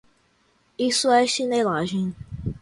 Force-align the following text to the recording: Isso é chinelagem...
Isso 0.79 1.11
é 1.11 1.27
chinelagem... 1.27 2.15